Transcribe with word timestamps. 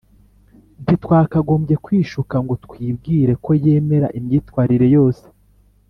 Ntitwakagombye 0.83 1.75
kwishuka 1.85 2.35
ngo 2.43 2.53
twibwire 2.65 3.33
ko 3.43 3.51
yemera 3.63 4.07
imyitwarire 4.19 4.87
yose 4.97 5.25